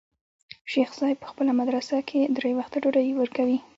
[0.71, 3.57] شيخ صاحب په خپله مدرسه کښې درې وخته ډوډۍ وركوي.